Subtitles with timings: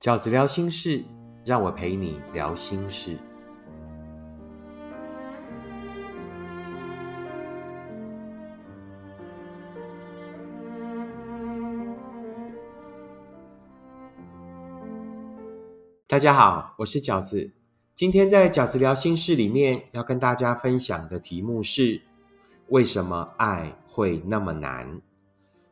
[0.00, 1.04] 饺子聊心事，
[1.44, 3.18] 让我陪你聊心事。
[16.06, 17.52] 大家好，我是饺子。
[17.94, 22.00] 今天在饺子聊心事里面要跟大家分享的题目是：
[22.68, 25.02] 为什么爱会那么难？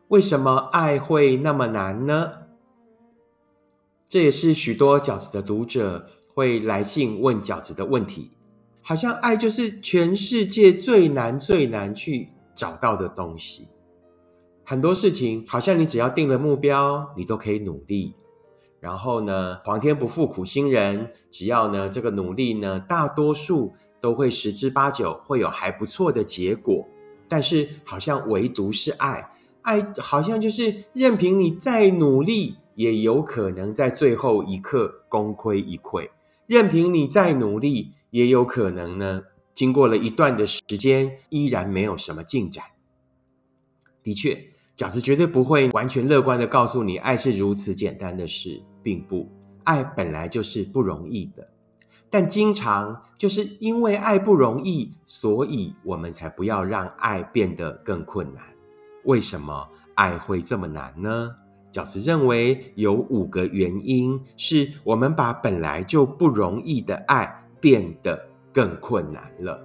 [0.09, 2.48] 为什么爱会那么难呢？
[4.09, 8.31] 这也是许多饺子的读者会来信问饺子的问题。
[8.81, 13.69] 好像爱就是全世界最难最难去找到的东西。
[14.65, 18.15] 很多事情好像你只要定了目标，你都可以努力。
[18.81, 26.87] 然后呢，皇天不负苦心人，只要呢这个努力呢，大多数都会十之八九会有还不错的结果。
[27.29, 29.31] 但是好像唯独是爱。
[29.63, 36.09] 爱好像就是任凭你再努力，也有可能在最后一刻功亏一篑；
[36.47, 42.65] 任凭你再努力，也有可能呢，经过了一段的时间，依然没有什么进展。
[44.01, 44.41] 的确，
[44.77, 49.29] 饺子绝对不会完全乐观的告诉你，爱是如此简单的事，并不。
[49.65, 51.49] 爱本来就是不容易的，
[52.09, 58.45] 但经常就是因为爱不容易，所以我们才不要让爱变得更困难。
[59.03, 61.35] 为什么爱会这么难呢？
[61.73, 69.65] 饺子认为有五个原因，是我们把本来就不容易的爱变得更困难了。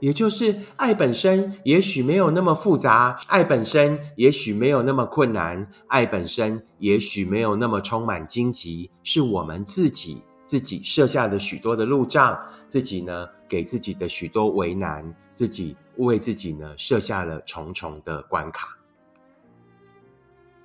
[0.00, 15.76] 也就是爱本身也许没有那么复杂，爱本身也许没有那么困难，爱本身也许没有那么充满荆棘，是我们自己自己设下的许多的路障，自己呢给自己的许多为难，自己。
[15.96, 18.79] 为自己呢设下了重重的关卡。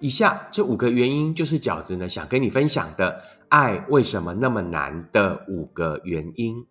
[0.06, 6.64] 以下这五个原因，就是饺子呢想跟你分享的爱为什么那么难的五个原因。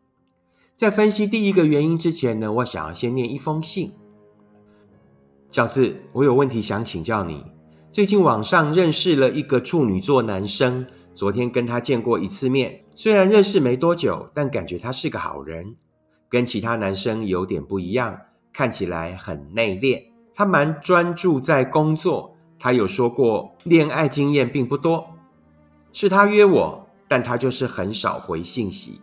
[0.77, 3.91] 在分析第一个原因之前呢，我想要先念一封信。
[5.51, 7.45] 饺子，我有问题想请教你。
[7.91, 15.75] 最近网上认识了一个处女座男生，昨天跟他见过一次面，虽然认识没多久，但感觉他是个好人，
[16.29, 18.17] 跟其他男生有点不一样。
[18.53, 22.34] 看起来很内敛，他蛮专注在工作。
[22.65, 25.07] 他有说过，恋爱经验并不多。
[25.93, 29.03] 是他约我，但他就是很少回信息。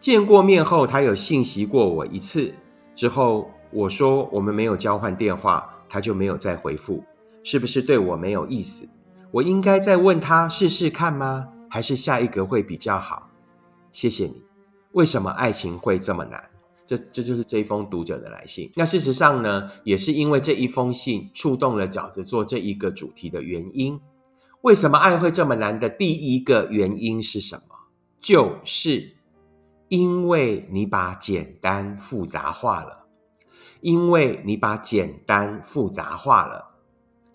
[0.00, 2.52] 见过面后，他有信息过我一次，
[2.92, 7.00] 之后我说我们没有交换电话，他就没有再回复。
[7.44, 8.88] 是不是对我没有意思？
[9.30, 11.46] 我应该再问他试试看吗？
[11.70, 13.30] 还是下一个会比较好？
[13.92, 14.42] 谢谢你。
[14.94, 16.42] 为什么爱情会这么难？
[16.86, 18.70] 这这就是这一封读者的来信。
[18.76, 24.00] 那事实上呢，也是因为这一封信触动了饺子做这一个主题的原因。
[24.62, 27.74] 为什么爱会这么难的第一个原因是什么？
[28.20, 29.16] 就是
[29.88, 33.00] 因为你把简单复杂化了。
[33.80, 36.70] 因为你把简单复杂化了。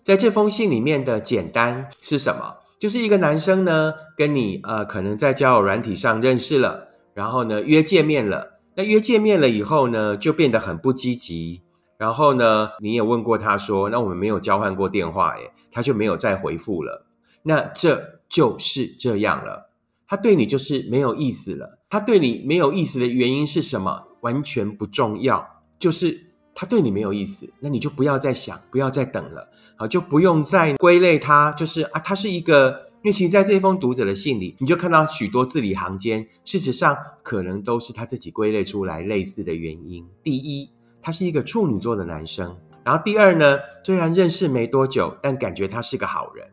[0.02, 2.56] 在这封信里面的简单是什么？
[2.76, 8.59] 就是一个男生呢，跟你呃，可能在交友软体上认识了，然后呢约见面了。
[8.74, 11.62] 那约见面了以后呢，就变得很不积极。
[11.98, 17.06] 然后呢，你也问过他说：“那我们没有交换过电话耶。”他就没有再回复了。
[17.42, 19.70] 那这就是这样了。
[20.06, 21.78] 他对你就是没有意思了。
[21.90, 24.04] 他对你没有意思的原因是什么？
[24.22, 25.46] 完全不重要，
[25.78, 27.52] 就是他对你没有意思。
[27.60, 29.48] 那你就不要再想，不要再等了。
[29.76, 32.89] 好，就不用再归类他，就是啊，他是一个。
[33.02, 40.06] 因为其实在这封读者的信里，你就看到许多字里行间，事实上可能都是他自己归类出来类似的原因。
[40.22, 46.46] 第一，他是一个处女座的男生；然后第二呢，虽然认识没多久，但感觉他是个好人。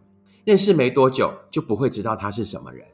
[0.45, 2.87] 认识没多久就不会知道他是什么人，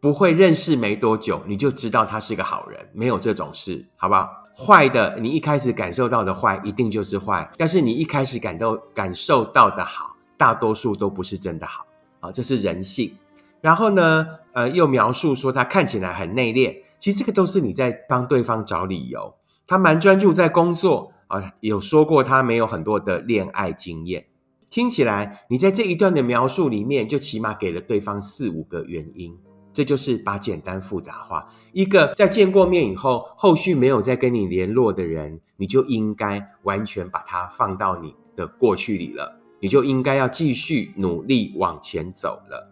[0.00, 4.28] 不会认识没多久你就知道他是个好人，没有这种事，好不好？
[4.56, 11.86] 坏的，你一开始感受到的坏，一定就是坏；但是你一开始感到感受到的好，大多数都不是真的好。
[12.20, 13.12] 啊，这是人性。
[13.60, 19.34] 然后呢，呃，又描述说他看起来很内敛，其实这个都是你在帮对方找理由。
[19.66, 24.26] 他蛮专注在工作啊，有说过他没有很多的恋爱经验。
[24.70, 29.36] 听起来你在这一段的描述里面，就起码给了对方四五个原因。
[29.72, 31.46] 这就是把简单复杂化。
[31.72, 39.37] 一个在见过面以后，后续没有再跟你联络的人，你就应该完全把它放到你的过去里了。
[39.60, 42.70] 你就应该要继续努力往前走了。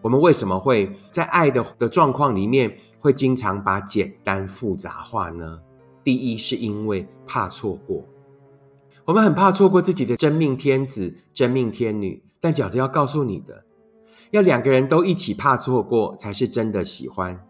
[0.00, 5.60] 我们为什么会在爱的的状况里面会经常把简单复杂化呢？
[6.02, 8.04] 第一，是因为怕错过，
[9.06, 12.22] 我们很怕错过自己的真命天子、真命天女。
[12.38, 13.64] 但饺子要告诉你的，
[14.30, 17.42] 要两个人都一起怕错过，才是真的喜欢，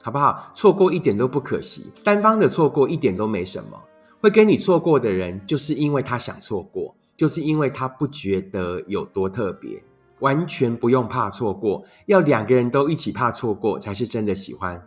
[0.00, 0.52] 好不好？
[0.54, 3.82] 错过一点都不可惜，单方的错过一点都没什么。
[4.20, 9.80] 会跟你错过的人，就是因为他想错过，就是因为他不觉得有多特别，
[10.18, 11.84] 完全不用怕错过。
[12.06, 14.84] 要两个人都一起怕错过，才是真的喜欢，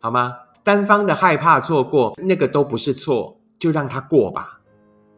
[0.00, 0.32] 好吗？
[0.62, 4.62] 单方的害怕错过，那个都不是错，就让他过吧。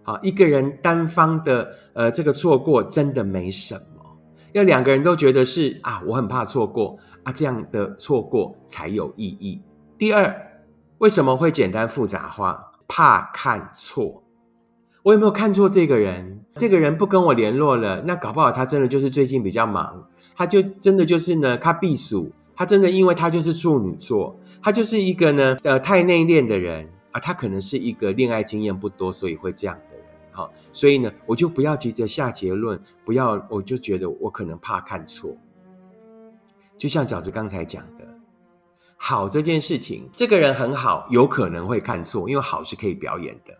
[0.02, 4.04] 好，一个人单方的呃这个错过，真的没什么。
[4.50, 9.62] 要两个人都觉得是啊，我很怕错过啊，这样的错过才有意义。
[9.96, 10.36] 第二，
[10.98, 12.72] 为什么会简单复杂化？
[12.88, 14.20] 怕看错，
[15.06, 16.40] 我有没有看错这个人？
[16.56, 20.04] 这个人不跟我联络了，那搞不好他真的就是最近比较忙，
[20.34, 30.04] 他就真的就是呢，他避暑，他真的因为他就是处女座，他就是一个呢呃太内敛的人啊，他可能是一个恋爱经验不多，所以会这样的人。
[30.32, 35.30] 好，所以呢，我就不要急着下结论，不要，我就觉得我可能怕看错。
[36.76, 38.04] 就像饺子刚才讲的，
[38.96, 43.56] 好这件事情，这个人很好，有可能会看错，因为好是可以表演的。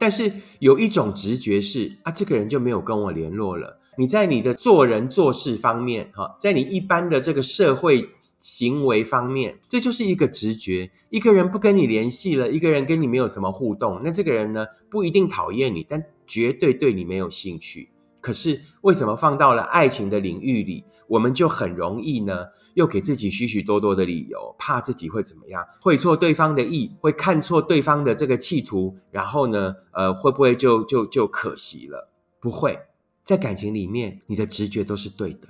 [0.00, 3.78] 但是有一种直觉是啊，这个人就没有跟我联络了。
[3.98, 8.08] 你在你的做人做事方面，哈，在你一般的这个社会
[8.38, 10.90] 行为方面，这就是一个直觉。
[11.10, 16.02] 一个人不跟你联系了，一个人跟你没有什么互动，那这个人呢，不一定讨厌你，但。
[16.30, 17.89] 绝对对你没有兴趣，
[18.20, 22.46] 可是为什么放到了爱情的领域里，我们就很容易呢？
[22.74, 32.08] 又给自己许许多多的理由，怕自己会怎么样，会错对方的意，会看错对方的这个企图，然后呢，呃，会不会就就就可惜了？
[32.38, 32.78] 不会，
[33.22, 35.48] 在感情里面，你的直觉都是对的，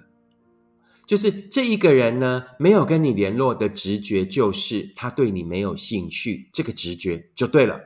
[1.07, 7.79] 就是这一个人呢，没有跟你联络的直觉，就是他对你没有兴趣，这个直觉就对了。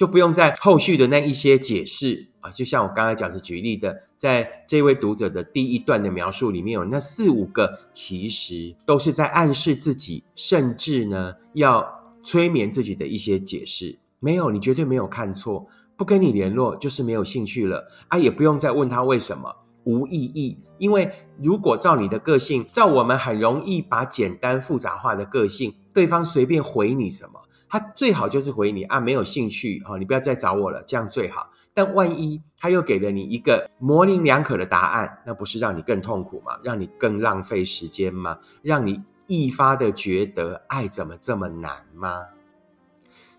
[0.00, 11.86] 就不用在后续的那一些解释啊，就像我刚才讲的举例的，在这位读者的第一段的描述里面有那四五个，其实都是在暗示自己，甚至呢要
[12.22, 13.98] 催眠自己的一些解释。
[14.20, 15.66] 没有，你绝对没有看错，
[15.98, 19.54] 不跟你联络就是没有兴趣了啊，也不用再问他为什么，
[19.84, 20.56] 无意义。
[20.78, 21.12] 因为
[21.42, 27.38] 如果照你的个性，照我们很容易把简单复杂化的个性，对方随便回你什么。
[27.70, 31.50] 他最好就是回你啊，没有兴趣哦，你不要再找我了，这样最好。
[31.72, 36.58] 但万一他又给了你一个模棱两可的答案，那不是让你更痛苦吗？
[36.64, 38.40] 让你更浪费时间吗？
[38.60, 42.24] 让你一发的觉得爱怎么这么难吗？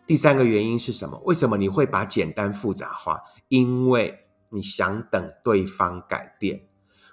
[0.07, 1.21] 第三个原因是什么？
[1.25, 3.19] 为什么你会把简单复杂化？
[3.49, 4.17] 因为
[4.47, 6.61] 你想等对方改变。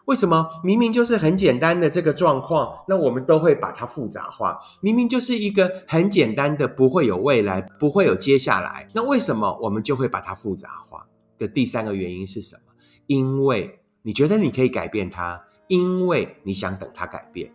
[0.09, 4.59] 为什么明明就是很简单的这个状况，那我们都会把它复杂化？
[4.81, 11.07] 明明就是一个很简单的，不会有未来，不会有接下来，那为什么我们就会把它复杂化？
[11.37, 12.73] 的第三个原因是什么？
[13.07, 17.53] 因为你觉得你可以改变他，因为你想等他改变。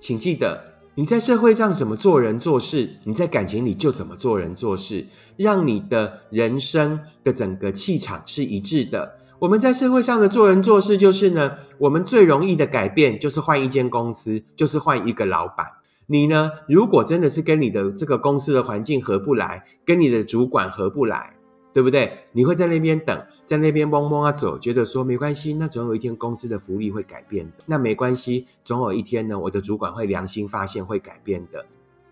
[0.00, 0.64] 请记得，
[0.94, 5.06] 你在社会上怎么做人做事，你在感情里就怎么做人做事，
[5.36, 9.18] 让你的人生的整个气场是一致的。
[9.42, 15.66] 我们在社会上的做人做事，就是呢，我们最容易的改变就是换一间公司，就是换一个老板。
[16.06, 21.34] 你呢，如果真的是跟你的这个公司的环境合不来，跟你的主管合不来，
[21.72, 22.18] 对不对？
[22.30, 27.64] 你会在那边等，在那边嗡嗡啊走，觉得说没关系，那总有一天公司的福利会改变的。
[27.66, 31.66] 那没关系，总有一天呢，我的主管会良心发现会改变的。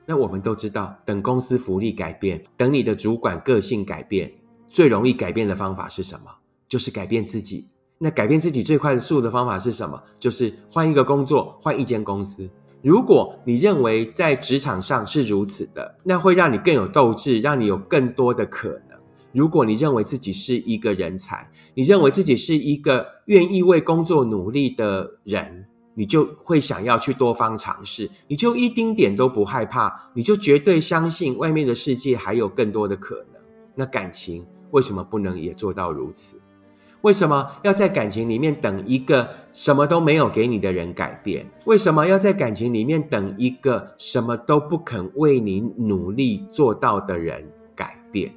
[0.05, 4.33] 那我们都知道，等公司福利改变，等你的主管个性改变，
[4.69, 6.25] 最容易改变的方法是什么？
[6.71, 7.69] 就是改变自己。
[7.99, 10.03] 那改变自己最快的速的方法是什么？
[10.19, 12.49] 就是换一个工作，换一间公司。
[12.81, 18.99] 如果你认为在职场上是如此的，那会让你更有斗志，让你有更多的可能。
[19.33, 33.43] 如果你认为自己是一个人才，你认为自己是一个愿意为工作努力的人，你就会想要去多方尝试，你就一丁点都不害怕，你就绝对相信外面的世界还有更多的可能。
[33.75, 36.41] 那感情为什么不能也做到如此？
[37.03, 41.47] 为什么要在感情里面等一个什么都没有给你的人改变？
[41.65, 47.43] 为什么要在感情里面等一个什么都不肯为你努力做到的人
[47.75, 48.31] 改变？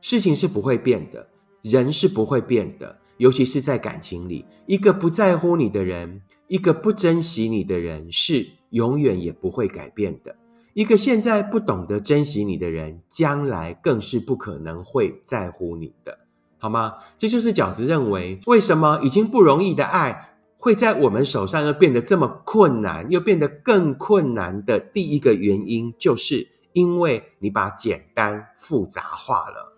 [0.00, 1.26] 事情是不会变的，
[1.60, 10.34] 人是不会变的，尤其是在感情里，一个不在乎你的人，一个不珍惜你的人，是永远也不会改变的。
[10.72, 16.18] 一个现在不懂得珍惜你的人，将来更是不可能会在乎你的。
[16.64, 16.94] 好吗？
[17.18, 29.76] 这就是饺子认为，为什么已经不容易的爱，会在我们手上又变得这么困难，又变得更困难的第一个原因，就是因为你把简单复杂化了。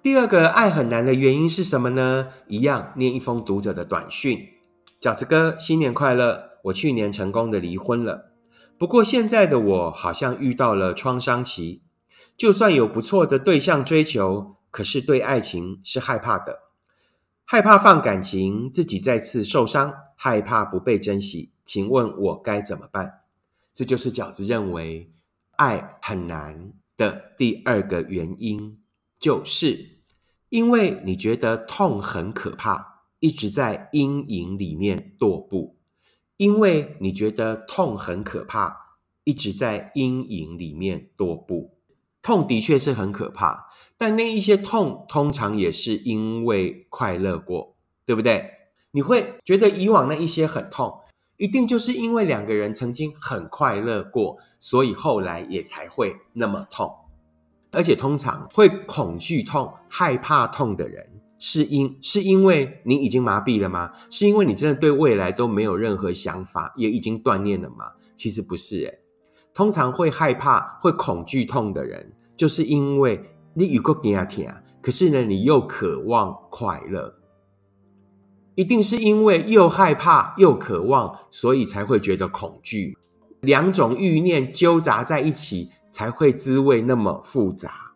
[0.00, 2.28] 第二个爱很难的原因是什么呢？
[2.46, 4.48] 一样念一封读者的短讯。
[5.00, 6.44] 饺子哥，新年快乐！
[6.66, 8.30] 我去年成功的离婚了，
[8.78, 11.82] 不过现在的我好像遇到了创伤期。
[12.36, 16.60] 就算有不错的对象追求，可是对爱情是害怕的，
[17.44, 21.52] 害怕放感情，自己再次受伤，害怕不被珍惜。
[21.64, 23.20] 请问我该怎么办？
[23.74, 25.12] 这就是饺子认为
[25.56, 28.78] 爱很难的第二个原因，
[29.18, 29.98] 就是
[30.48, 32.96] 因为你觉得痛很可怕。
[33.20, 35.76] 一直在阴影里面踱步，
[36.36, 41.76] 因为你觉得痛很可怕，一直在阴影里面踱步。
[42.22, 43.67] 痛的确是很可怕，
[43.98, 47.74] 但那一些痛通常也是因为快乐过，
[48.06, 48.48] 对不对？
[48.92, 51.00] 你会觉得以往那一些很痛，
[51.36, 56.90] 一定就是因为两个人曾经很快乐过，所以后来也才会那么痛。
[57.72, 61.06] 而且通常会恐惧痛、害怕痛的人。
[61.40, 63.92] 是因是因为你已经麻痹了吗？
[64.10, 67.92] 是因为你真的对未来都没有任何想法，也已经断念了吗？
[68.16, 68.98] 其实不是诶
[69.54, 73.22] 通常会害怕、会恐惧痛的人，就是因为
[73.58, 77.12] 你有过惊啊，可是呢，你又渴望快乐，
[78.54, 82.96] 一定是因为又害怕又渴望，所以才会觉得恐惧，
[83.40, 87.92] 两种欲念纠杂在一起，才会滋味那么复杂。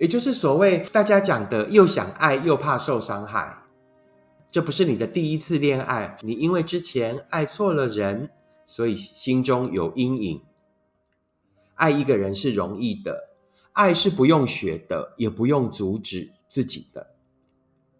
[0.00, 3.56] 也就是所谓大家讲的，又想爱又怕受伤害。
[4.50, 8.30] 这不是你的第一次恋爱，你因为之前爱错了人，
[8.66, 10.42] 所以心中有阴影。
[11.76, 13.33] 爱一个人是容易的，
[13.74, 17.06] 爱是不用学的，也不用阻止自己的。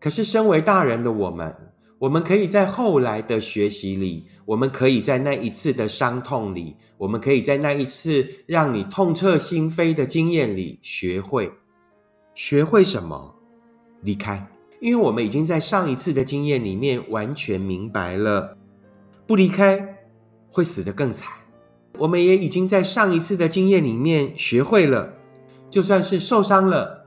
[0.00, 1.54] 可是身为大人的我们，
[1.98, 11.50] 我们可以在后来的学习里，我们可以在那一次的伤痛里，我们可以在那一次让你痛彻心扉的经验里，学会。
[12.34, 13.34] 学会什么？
[14.02, 14.46] 离开，
[14.80, 18.56] 因为我们已经在上一次的经验里面完全明白了，
[19.26, 19.96] 不离开
[20.50, 21.32] 会死得更惨。
[21.96, 25.14] 我们也已经在上一次的经验里面学会了，
[25.74, 27.04] 就算是受伤了，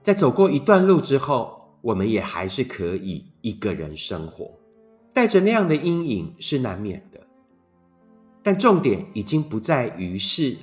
[0.00, 4.52] 在走过一段路之后，我们也还是可以一个人生活，
[5.12, 7.18] 带着那样的阴影是难免的。
[8.40, 10.56] 但重点已经不在于是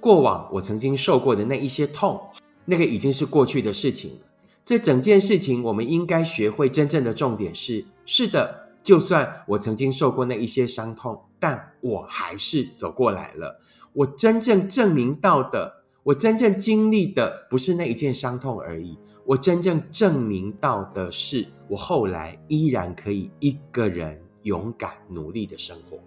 [0.00, 2.20] 过往我曾经受过的那一些痛。
[2.64, 4.26] 那个已经是过去的事情了。
[4.64, 13.60] 这整件事情，我们应该学会真正的重点是：是的，就算我曾经受过那一些伤痛，但我还是走过来了。
[13.92, 18.98] 我真正证明到的，我真正经历的，不是那一件伤痛而已。
[19.26, 25.98] 我真正证明到的是，我后来依然可以一个人勇敢努力的生活。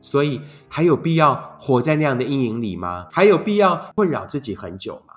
[0.00, 3.06] 所以，还有必要活在那样的阴影里吗？
[3.10, 5.14] 还有必要困扰自己很久吗？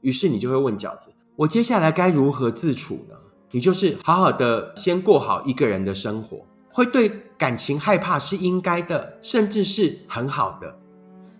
[0.00, 3.16] 于是你就会问饺子：“我接下来该如何自处呢？”
[3.52, 10.78] 你就是好好的先过好一个人的生活，会对感情害怕是应该的，甚至是很好的。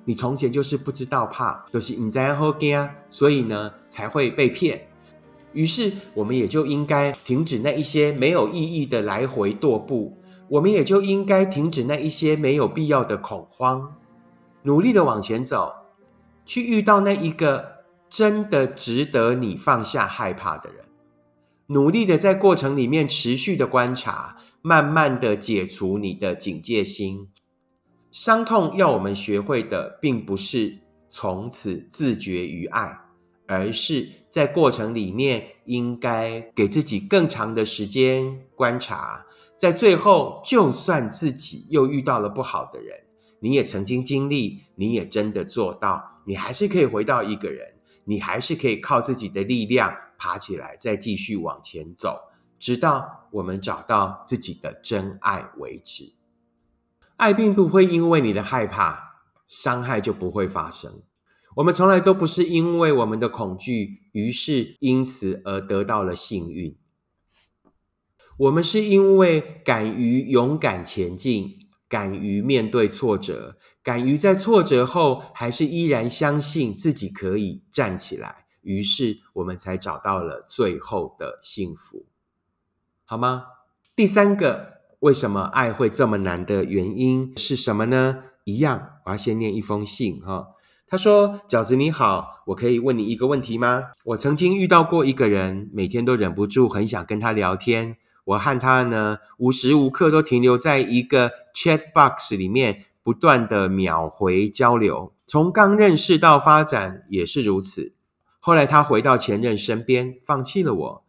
[0.05, 4.89] 你从前就是不知道怕，就是你在后惊，所以呢才会被骗。
[5.53, 10.17] 于是我们也就应该停止那一些没有意义的来回踱步，
[10.49, 13.95] 我们也就应该停止那一些没有必要的恐慌，
[14.63, 15.73] 努力的往前走，
[16.47, 17.73] 去遇到那一个。
[18.13, 20.85] 真的值得你放下害怕的人，
[21.69, 27.29] 努力的在过程里面持续的观察，慢慢的解除你的警戒心。
[28.13, 30.79] 伤痛要我们学会的，并不是
[31.09, 32.95] 从此自觉于爱，
[33.47, 39.25] 而是在过程里面应该给自己更长的时间观察。
[39.57, 42.95] 在最后，就算自己又遇到了不好的人，
[43.41, 47.67] 你也曾经经历，你也真的做到，你还是可以回到一个人。
[48.05, 52.19] 你还是可以靠自己的力量爬起来，再继续往前走，
[52.59, 56.13] 直到我们找到自己的真爱为止。
[57.23, 59.15] 爱并不会因为你的害怕，
[59.47, 61.03] 伤害就不会发生。
[61.55, 66.77] 我们从来都不是因为我们的恐惧，于是因此而得到了幸运。
[68.39, 71.55] 我们是因为敢于勇敢前进。
[71.93, 82.07] 敢于面对挫折，敢于在挫折后还是依然相信自己可以站起来，于是我们才找到了最后的幸福，
[83.05, 83.45] 好吗？
[83.95, 88.19] 第三个，为什么爱会这么难的原因是什么呢？
[88.45, 90.51] 一样，我要先念一封信哈。
[90.87, 93.83] 他说：“饺子你好，我可以问你一个问题吗？
[94.05, 105.13] 我曾经遇到过一个人，每天都忍不住很想跟他聊天。”我和他呢，无时无刻都停留在一个 chat box 里面，不断的秒回交流。
[105.27, 107.93] 从刚认识到发展也是如此。
[108.39, 111.05] 后来他回到前任身边，放弃了我。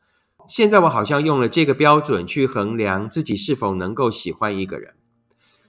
[0.47, 4.93] 现在我好像用了这个标准去衡量自己是否能够喜欢一个人。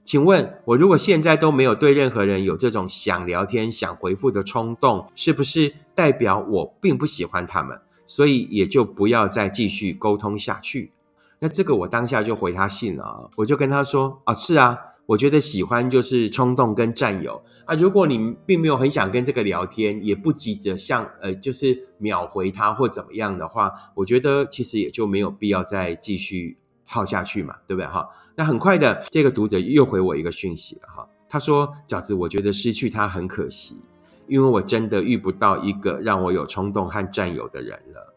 [0.02, 7.80] 请问，我如果现在都没有对任何人有这种想聊天、想回复的冲动，是不是代表我并不喜欢他们？
[8.04, 10.92] 所以也就不要再继续沟通下去。
[11.38, 17.74] 那这个我当下就回他信了，我就跟他说啊，是啊，我觉得喜欢就是冲动跟占有啊。
[17.74, 28.08] 如果你并没有很想跟这个聊天，也不急着像呃，就是秒回他或怎么样的话，我觉得其实也就没有必要再继续耗下去嘛，对不对哈？
[28.34, 31.08] 那很快的，这个读者又回我一个讯息了哈。
[31.28, 33.76] 他说：“饺子，我觉得失去他很可惜，
[34.28, 38.14] 因为我真的遇不到一个让我有冲动和占有的人了。”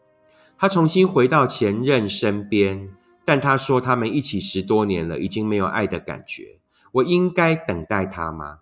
[0.56, 2.88] 他重新回到前任身边，
[3.24, 6.57] 但他说他们一起十多年了，已经没有爱的感觉。
[6.92, 8.58] 我应该等待他吗？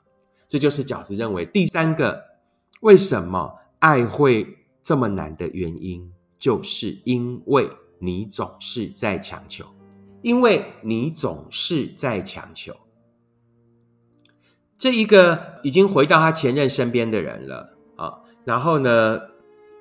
[0.49, 2.23] 这就是饺子认为第三个
[2.81, 9.65] 为什么爱会这么难的原因，就是因为你总是在强求。
[10.23, 12.75] 因为你总是在强求，
[14.77, 19.21] 这一个已经回到他前任身边的人了啊，然后呢，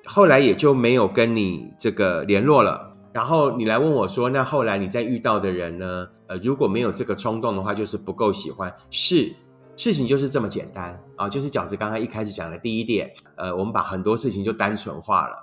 [0.04, 2.95] 后来也就没有跟你这个联络了。
[3.16, 6.06] 然后你来问我说，那后来你再遇到的人呢？
[6.26, 8.70] 呃，如果没有这个冲动的话，就是不够喜欢。
[8.90, 9.34] 是，
[9.74, 13.10] 事情就是这么简单啊，就是饺子刚刚一开始讲的第一点。
[13.36, 15.34] 呃，我们把很多事情就单纯化了，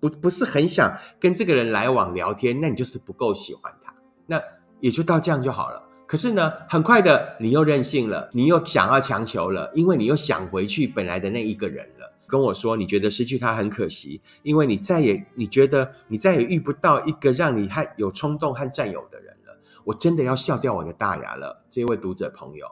[0.00, 3.92] 不不是很想跟这个人来往聊天，那你就是不够喜欢他。
[4.24, 4.40] 那
[4.80, 5.82] 也就到这样就好了。
[6.06, 12.10] 可是呢，很快的你又任性了，你又想要强求了，因为你又想回去本来的那一个人了。
[12.28, 19.58] 跟我说，你觉得失去他很可惜，因为你再也你觉得你再也遇不到一个让你还有冲动和占有的人了。
[19.84, 22.66] 我真的要笑掉我的大牙了，这位读者朋友，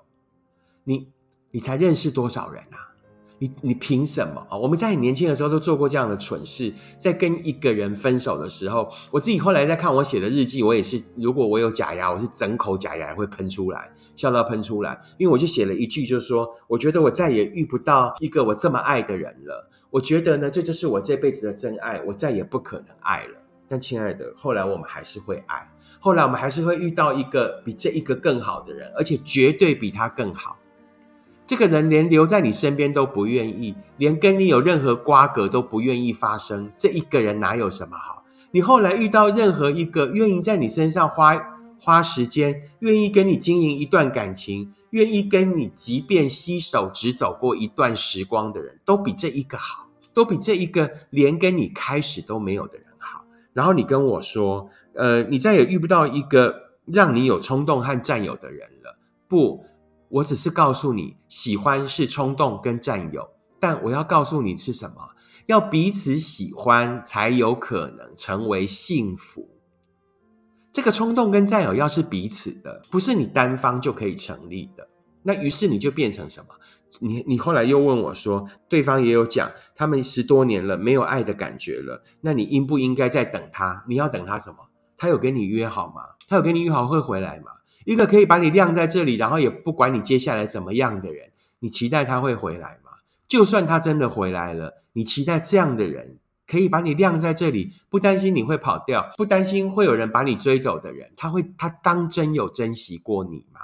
[0.84, 1.08] 你
[1.50, 2.92] 你才认识多少人啊？
[3.38, 4.56] 你你凭什么啊？
[4.56, 19.70] 我们在很年轻的时候都做过这样的蠢事，在跟一个人分手的时候，我自己后来在看我写的日记，我也是，如果我有假牙，我是整口假牙会喷出来，笑到喷出来，因为我就写了一句，就是说，我觉得我再也遇不到一个我这么爱的人了。
[19.90, 23.42] 我觉得呢，这就是我这辈子的真爱，我再也不可能爱了。
[23.68, 30.56] 但亲爱的，后来我们还是会爱，后来我们还是会遇到一个比这一个更好的人，而且绝对比他更好。
[31.46, 36.72] 这个人连留在你身边都不愿意，连跟你有任何瓜葛都不愿意发生。
[36.76, 38.24] 这一个人哪有什么好？
[38.50, 41.40] 你后来遇到任何一个愿意在你身上花
[41.78, 53.24] 花时间，愿意跟你经营一段感情，愿意跟你即便携手只走过一段时光的人，都比这一个好，都比这一个连跟你开始都没有的人好。
[53.52, 59.64] 然后你跟我说，呃，你再也遇不到一个让你有冲动和占有的人了，不。
[60.08, 65.10] 我只是告诉你，喜欢是冲动跟占有，但我要告诉你是什么？
[65.46, 69.48] 要彼此喜欢才有可能成为幸福。
[70.72, 74.88] 这个冲动跟占有要是彼此的，不是你单方就可以成立的。
[75.22, 76.48] 那于是你就变成什么？
[77.00, 83.84] 你你后来又问我说，对方也有讲，他们十多年了没有爱的感觉了，那你应不应该再等他？
[83.88, 84.58] 你要等他什么？
[84.96, 86.02] 他有跟你约好吗？
[86.28, 87.52] 他有跟你约好会回来吗？
[87.86, 92.90] 一个可以把你晾在这里，然后也不管你接下来怎么样的人，你期待他会回来吗？
[93.28, 96.18] 就算他真的回来了，你期待这样的人
[96.48, 103.60] 可以把你晾在这里，不担心你会跑掉，不担心会有人把你追走的人，他会他当真有珍惜过你吗？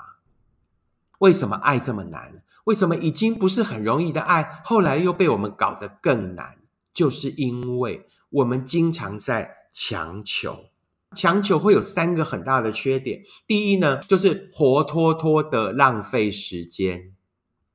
[1.19, 2.43] 为什么爱这么难？
[2.65, 6.59] 为什么已经不是很容易的爱，后来又被我们搞得更难？
[6.95, 10.67] 就是因为我们经常在强求。
[11.15, 13.23] 强求会有三个很大的缺点。
[13.47, 17.13] 第一呢，就是活脱脱的浪费时间，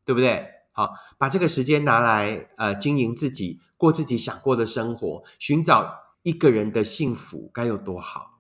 [0.06, 0.46] 对不对？
[0.72, 8.40] 好，把这个时间拿来呃经营自己，过自己想过的生活，寻找一个人的幸福，该有多好。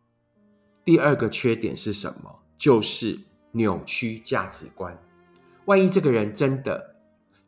[0.83, 2.43] 第二个缺点是什么？
[2.57, 3.19] 就是
[3.51, 4.97] 扭曲价值观。
[5.65, 6.95] 万一这个人真的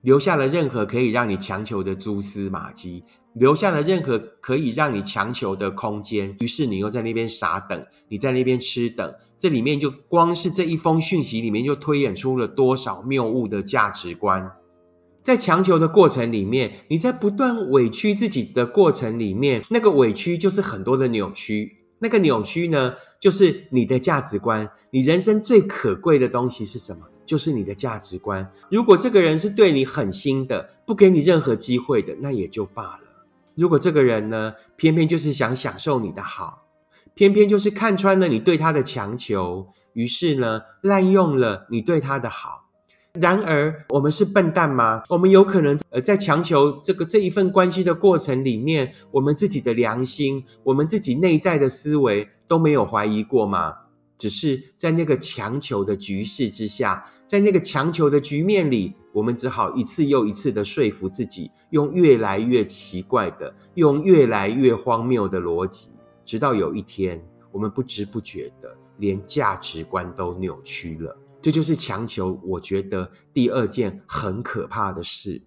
[0.02, 3.04] 留下了任何可以让你强求的蛛丝马迹。
[3.34, 14.52] 留下了任何可以让你强求的空间，于是你又在那边傻等，你在那边吃等，这里面就光是这一封讯息里面就推演出了多少谬误的价值观。
[15.22, 21.76] 在强求的过程里面，你在不断委屈自己的过程里面，那个委屈就是很多的扭曲。
[22.02, 24.68] 那个扭曲呢，就是你的价值观。
[24.90, 27.06] 你人生最可贵的东西是什么？
[27.26, 28.50] 就是你的价值观。
[28.72, 33.02] 如果这个人是对你狠心的，不给你任何机会的，那也就罢了。
[33.60, 36.66] 如果这个人呢，偏偏就是想享受你的好，
[37.14, 42.70] 偏偏就是看穿了你对他的强求，于是呢，滥用了你对他的好，
[43.12, 45.04] 然而，我们是笨蛋吗？
[45.10, 53.74] 我们有可能呃，在强求这个这一份关系的过程里面，我们自己的良心，我们自己内在的思维都没有怀疑过吗？
[54.18, 65.92] 只是在那个强求的局势之下，在那个强求的局面里，我们只好一次又一次的说服自己，用越来越奇怪的，用越来越荒谬的逻辑，
[66.26, 71.16] 直到有一天，我们不知不觉的连价值观都扭曲了。
[71.40, 72.42] 这就是强求。
[72.44, 75.40] 我觉得第二件很可怕的事，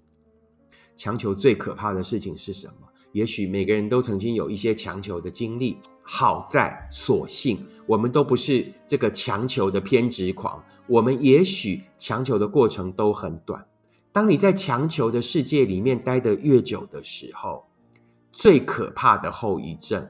[0.94, 2.86] 强求最可怕的事情是什么？
[3.10, 5.78] 也许每个人都曾经有一些强求的经历。
[6.04, 10.62] 好在，所幸我们都不是这个强求的偏执狂。
[10.92, 13.66] 我们也许强求的过程都很短。
[14.12, 17.64] 当你在强求的世界里面待得越久的时候，
[18.30, 20.06] 最可怕的后遗症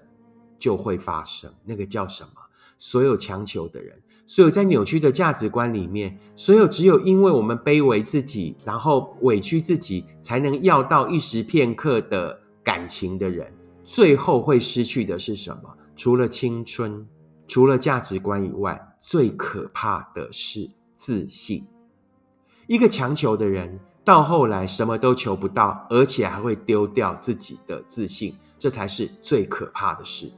[0.58, 1.54] 就会发生。
[1.64, 2.30] 那个叫什么？
[2.78, 13.46] 所有强求的人，所有在扭曲的价值观里面，所有只有因为我们卑微自己，然后委屈自己，才能要到一时片刻的感情的人，
[13.84, 15.62] 最后会失去的是什么？
[15.94, 17.06] 除了青春，
[17.46, 21.66] 除了价值观以外，最可怕的是自信。
[22.66, 30.32] 一个强求的人，到后来什么都求不到，而且还会丢掉自己的自信，这才是最可怕的事。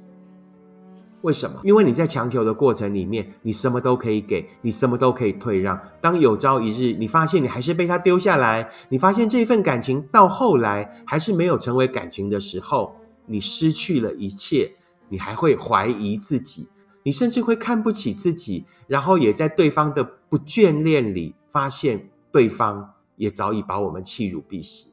[1.22, 1.60] 为什么？
[1.62, 5.78] 因为你在强求的过程里面，你什么都可以给，你什么都可以退让。
[6.00, 14.74] 当有朝一日你发现你还是被他丢下来，你发现这份感情到后来还是没有成为感情的时候，你失去了一切。
[15.10, 16.66] 你还会怀疑自己，
[17.04, 24.86] 你甚至会看不起自己，然后也在对方的不眷恋里发现对方也早已把我们弃如敝屣，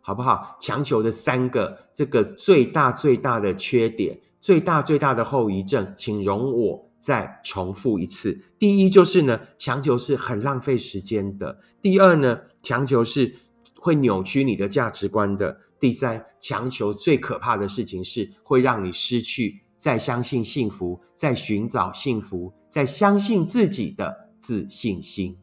[0.00, 0.56] 好不好？
[0.60, 8.38] 强求的三个这个最大最大的缺点，最大最大的后遗症，请容我再重复一次。
[8.58, 13.34] 第一就是呢，强求是很浪费时间的；第二呢，强求是
[13.80, 15.60] 会扭曲你的价值观的。
[15.80, 25.36] 第三，强求最可怕的事情是会让你失去再相信幸福、再寻找幸福、再相信自己的自信心。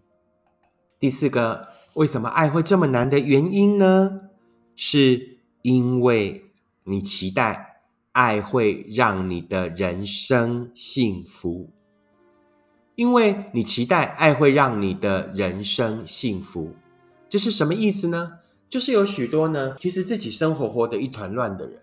[1.00, 4.22] 第四个，为什么爱会这么难的原因呢？
[4.76, 6.46] 是因为
[6.86, 11.70] 你期待爱会让你的人生幸福，
[12.96, 16.74] 因为你期待爱会让你的人生幸福，
[17.30, 18.40] 这是什么意思呢？
[18.68, 21.83] 就是有许多呢，其实自己生活活得一团乱的人，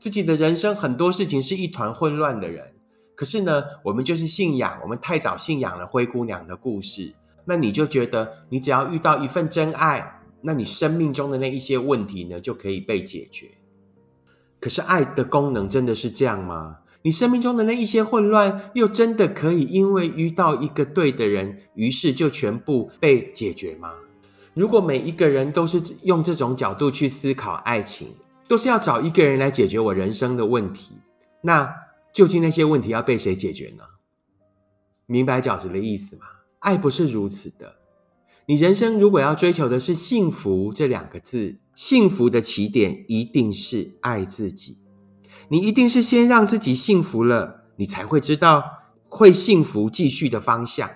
[0.00, 2.72] 自己的人生很多事情是一团混乱的人。
[3.14, 13.48] 可是呢，我们就是信仰，我们太早信仰了灰姑娘的故事，那你就觉得你只要遇到一份真爱，那你生命中的那一些问题呢就可以被解决。
[14.58, 16.78] 可是爱的功能真的是这样吗？
[17.02, 23.92] 你生命中的那一些混乱，又真的可以因为遇到一个对的人，于是就全部被解决吗？
[24.54, 28.08] 如果每一个人都是用这种角度去思考爱情，
[28.50, 30.96] 都是要找一个人来解决我人生的问题，
[31.40, 31.72] 那
[32.12, 33.84] 究竟那些问题要被谁解决呢？
[35.06, 36.22] 明白饺子的意思吗？
[36.58, 37.76] 爱不是如此的。
[38.46, 44.78] 你人生如果要追求的是幸福这两个字，幸福的起点一定是爱自己。
[45.46, 48.64] 你一定是先让自己幸福了，你才会知道
[49.08, 50.90] 会幸福继续的方向。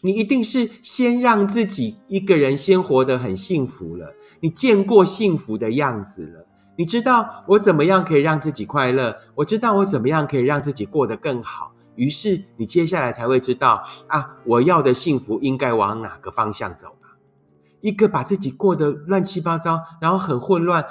[0.00, 6.46] 你一定是先让自己一个人先活得很幸福了，你见过幸福的样子了，
[6.78, 17.16] 你知道我怎么样可以让自己快乐，我知道我怎么样可以让自己过得更好，于是你接下来才会知道啊，我要的幸福应该往哪个方向走吧？
[17.80, 20.84] 一个把自己过得乱七八糟，然后很混乱。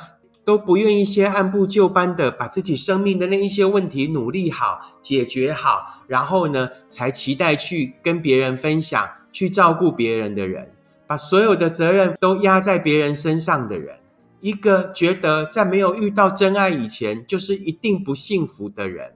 [0.43, 10.71] 都不愿意先按部就班的把自己生命的那一些问题努力好解决好，然后呢，才期待去跟别人分享、去照顾别人的人，
[11.05, 13.97] 把所有的责任都压在别人身上的人，
[14.39, 19.13] 一个觉得在没有遇到真爱以前就是一定不幸福的人，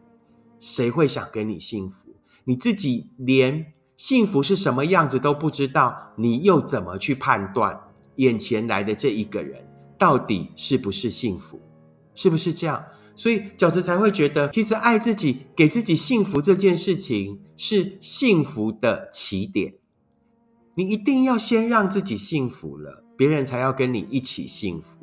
[0.60, 2.16] 谁会想跟你幸福？
[2.44, 7.80] 你自己连幸福是什么样子都不知道，你又怎么去判断
[8.16, 9.64] 眼前来的这一个人？
[9.98, 11.60] 到底是不是幸福？
[12.16, 12.84] 是不是这样？
[13.16, 19.76] 所以饺子才会觉得，其实爱自己、给自己幸福这件事情是幸福的起点。
[20.74, 24.98] 你一定要先让自己幸福了，别人才要跟你一起幸福。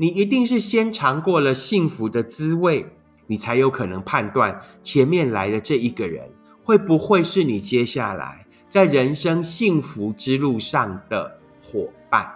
[0.00, 2.86] 你一定是先尝过了幸福的滋味，
[3.26, 6.26] 你才有可能判断前面来的这一个人
[6.64, 12.34] 会不会是你接下来在人生幸福之路上的伙伴。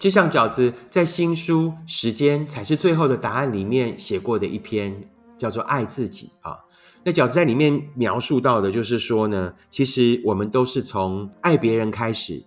[0.00, 6.58] 就像饺子在新书《时间才是最后的答案》里面写过的一篇，叫做《爱自己》啊。
[7.04, 12.42] 那饺子在里面描述到的，就是说呢，其实我们都是从爱别人开始，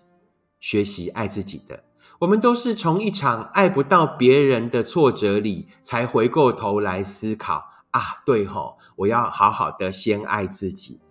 [0.59, 1.81] 学习爱自己的。
[2.23, 11.01] 我们都是从一场爱不到别人的挫折里，才回过头来思考啊，对吼，我要好好的先爱自己。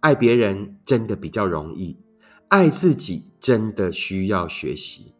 [0.00, 2.00] 爱别人真的比较容易，
[2.48, 5.14] 爱自己真的需要学习。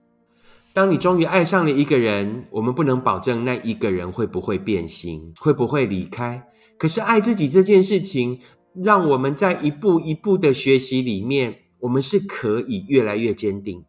[0.73, 6.49] 当你终于爱上了一个人，我们不能保证那一个人会不会变心，会不会离开。
[6.77, 8.41] 可是爱自己这件事情，
[8.75, 13.85] 让我们在一步一步的学习里面，我们是可以越来越坚定。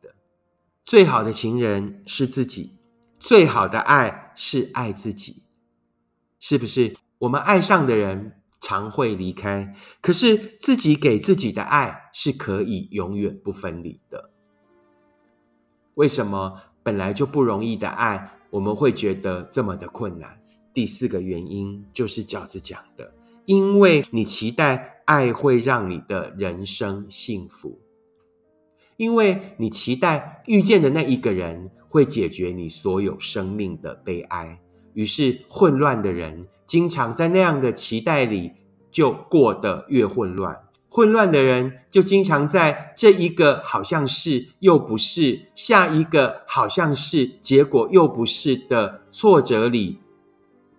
[0.85, 2.75] 最好的情人是自己，
[3.19, 5.41] 最好的爱是爱自己，
[6.39, 6.95] 是不是？
[7.17, 14.29] 我们爱上的人常会离开，可是自己给自己的爱是可以永远不分离的。
[15.95, 20.39] 为什么本来就不容易的爱，我们会觉得这么的困难？
[20.71, 23.11] 第四个原因就是饺子讲的，
[23.45, 27.79] 因为你期待爱会让你的人生幸福。
[28.97, 34.59] 因为你期待遇见的那一个人会解决你所有生命的悲哀，
[34.93, 38.51] 于是混乱的人经常在那样的期待里
[38.89, 40.57] 就过得越混乱。
[40.87, 49.99] 混乱的人就经常在这一个好像是又不是，下一个好像是，结果又不是的挫折里，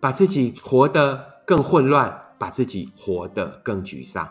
[0.00, 4.26] 把自己活得更混乱，把自己活得更沮丧。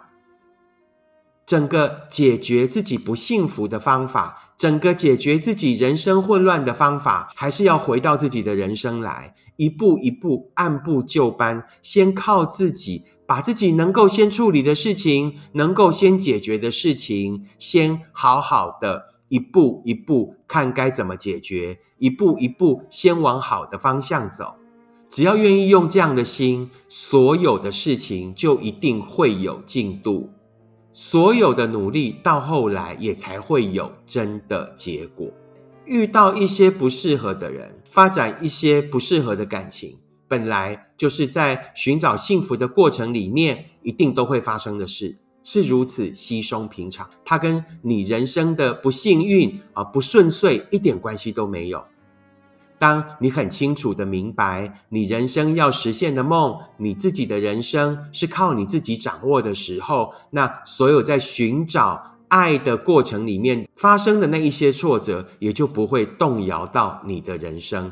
[1.46, 24.56] 整个解决自己不幸福的方法，整个解决自己人生混乱的方法，还是要回到自己的人生来，一步一步按部就班，先靠自己，把自己能够先处理的事情，能够先解决的事情，先好好的一步一步看该怎么解决，一步一步先往好的方向走。
[25.08, 30.32] 只要愿意用这样的心，所有的事情就一定会有进度。
[30.98, 35.30] 所有的努力到后来也才会有真的结果。
[35.84, 47.10] 遇到一些不适合的人，发展一些不适合的感情，本来就是在寻找幸福的过程里面一定都会发生的事，是如此稀松平常。
[47.26, 51.84] 它跟你人生的不幸运啊不顺遂一点关系都没有。
[52.78, 67.92] 当你很清楚的明白，你人生要实现的梦，你自己的人生是靠你自己掌握的时候，那所有在寻找爱的过程里面发生的那一些挫折，也就不会动摇到你的人生。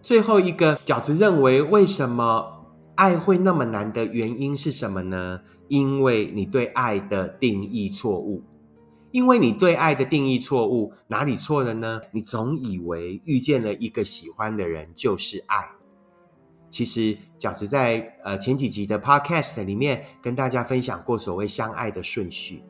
[0.00, 5.40] 最后一个饺子认为，为什么爱会那么难的原因是什么呢？
[5.68, 8.42] 因为你对爱的定义错误。
[9.14, 12.00] 因为你对爱的定义错误，哪里错了呢？
[12.10, 15.70] 你总以为遇见了一个喜欢的人就是爱。
[16.68, 22.64] 其实饺子在呃前几集的 Podcast 里面跟大家分享过所谓相爱的顺序，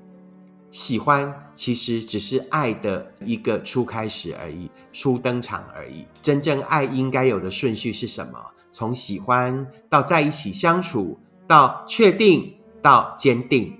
[0.71, 6.05] 喜欢其实只是爱的一个初开始而已，初登场而已。
[6.21, 8.39] 真正爱应该有的顺序是什么？
[8.71, 13.75] 从喜欢到在一起相处，到确定，到坚定，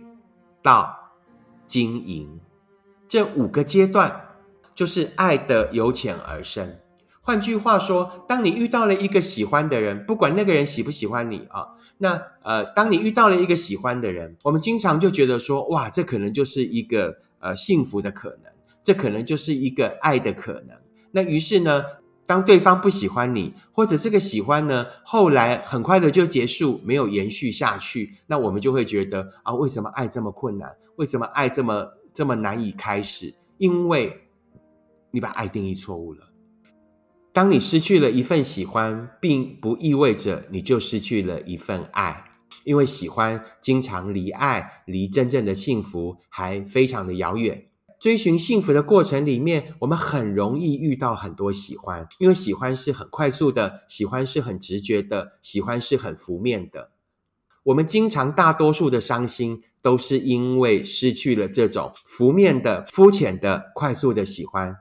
[0.63, 0.97] 到
[1.67, 2.41] 经营。
[3.09, 4.29] 这五个阶段
[4.75, 6.81] 就是爱的由浅而深。
[7.27, 20.77] 换句话说，当你遇到了一个喜欢的人，不管那个人喜不喜欢你啊，那呃，当你遇到了一个喜欢的人，我们经常就觉得说，哇，这可能就是一个呃幸福的可能，这可能就是一个爱的可能。
[21.13, 21.83] 那于是呢，
[22.27, 30.71] 当对方不喜欢你，或者这个喜欢呢，后来很快的就结束，没有延续下去，那我们就会觉得啊，为什么爱这么困难？
[30.97, 31.87] 为什么爱这么？
[32.15, 34.29] 这么难以开始，因为
[35.11, 36.31] 你把爱定义错误了。
[37.33, 42.25] 当你失去了一份喜欢，并不意味着你就失去了一份爱，
[42.63, 47.67] 因为喜欢经常离爱、离真正的幸福还非常的遥远。
[47.99, 56.93] 追寻幸福的过程里面，我们很容易遇到很多喜欢，因为喜欢是很快速的，喜欢是很直觉的，喜欢是很浮面的。
[57.65, 64.77] 我们经常大多数的伤心，都是因为失去了这种浮面的、肤浅的、快速的喜欢。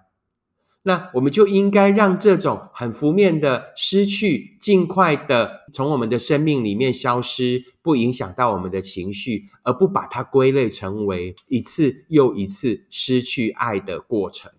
[0.83, 14.51] 那我们就应该让这种很浮面的失去，尽快的从我们的生命里面消失，不影响到我们的情绪，而不把它归类成为一次又一次失去爱的过程。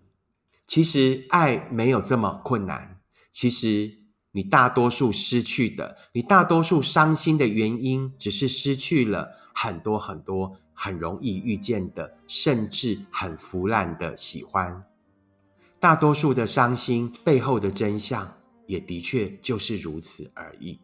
[0.65, 2.99] 其实爱没有这么困难。
[3.31, 4.04] 其实。
[4.35, 14.83] 你大多数失去的，你大多数伤心的原因，只是失去了很多很多很容易遇见的，甚至很腐烂的喜欢。
[15.79, 18.29] 大多数的伤心背后的真相，
[18.67, 20.77] 也的确就是如此而已。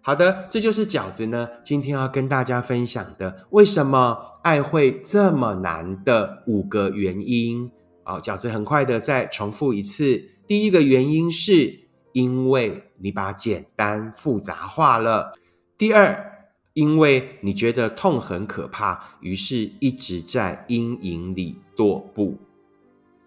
[0.00, 7.68] 好的，这就是饺子呢，今天要跟大家分享的，为什么爱会这么难的五个原因。
[8.04, 11.81] 好，饺子很快的再重复一次，第一个原因是
[12.12, 15.32] 因为你把简单复杂化了；
[15.76, 22.38] 第二，因为你觉得痛很可怕，于是一直在阴影里踱步；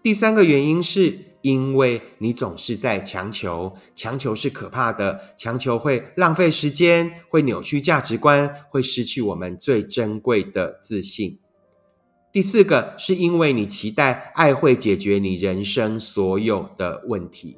[0.02, 1.26] 第三个原因是。
[1.42, 11.38] 因为你总是在强求，强求是可怕的，强求会浪费时间，会扭曲价值观，会失去我们最珍贵的自信。
[12.32, 17.56] 第四个是因为你期待爱会解决你人生所有的问题。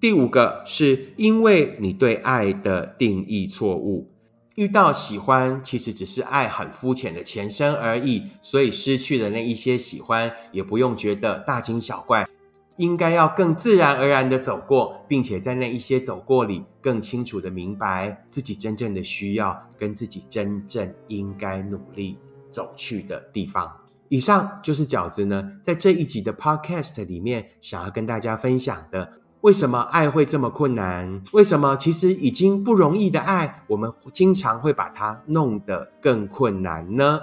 [0.00, 4.10] 第五个是因为你对爱的定义错误，
[4.54, 12.28] 遇到喜欢其实只是爱很肤浅的前身而已，所以失去了那一些喜欢，也不用觉得大惊小怪。
[12.76, 22.18] 应该要更自然而然的走过，并且在那一些走过里，更清楚的明白自己真正的需要，跟自己真正应该努力
[22.50, 23.74] 走去的地方。
[24.10, 29.10] 以上就是饺子呢，在这一集的 Podcast 里面，想要跟大家分享的：
[29.46, 31.22] 为什么爱会这么困难？
[31.30, 37.20] 为什么其实已经不容易的爱，我们经常会把它弄得更困难呢？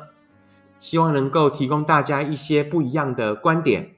[0.80, 3.96] 希望能够提供大家一些不一样的观点。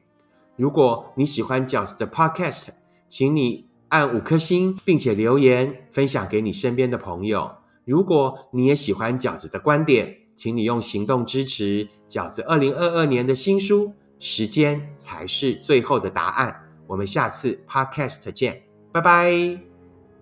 [0.56, 2.70] 如果你喜欢饺子的 Podcast，
[3.08, 7.52] 请你按五颗星，并且留言分享给你身边的朋友。
[7.84, 16.62] 如果你也喜欢饺子的观点，请你用行动支持饺子二零二二年的新书《时间才是最后的答案》。
[16.88, 19.75] 我们下次 Podcast 见，拜拜。